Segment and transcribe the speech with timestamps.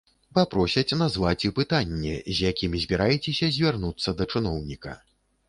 [0.35, 4.99] Папросяць назваць і пытанне, з якім збіраецеся звярнуцца да чыноўніка.